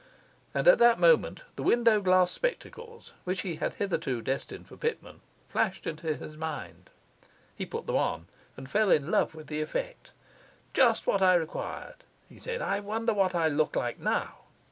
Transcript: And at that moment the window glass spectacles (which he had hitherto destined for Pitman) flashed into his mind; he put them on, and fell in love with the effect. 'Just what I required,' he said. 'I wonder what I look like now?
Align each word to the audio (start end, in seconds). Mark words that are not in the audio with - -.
And 0.55 0.67
at 0.67 0.79
that 0.79 0.99
moment 0.99 1.41
the 1.57 1.61
window 1.61 2.01
glass 2.01 2.31
spectacles 2.31 3.13
(which 3.23 3.41
he 3.41 3.57
had 3.57 3.75
hitherto 3.75 4.23
destined 4.23 4.67
for 4.67 4.75
Pitman) 4.75 5.21
flashed 5.47 5.85
into 5.85 6.11
his 6.15 6.35
mind; 6.35 6.89
he 7.55 7.67
put 7.67 7.85
them 7.85 7.97
on, 7.97 8.25
and 8.57 8.67
fell 8.67 8.89
in 8.89 9.11
love 9.11 9.35
with 9.35 9.45
the 9.45 9.61
effect. 9.61 10.11
'Just 10.73 11.05
what 11.05 11.21
I 11.21 11.35
required,' 11.35 12.03
he 12.27 12.39
said. 12.39 12.63
'I 12.63 12.79
wonder 12.79 13.13
what 13.13 13.35
I 13.35 13.47
look 13.47 13.75
like 13.75 13.99
now? 13.99 14.37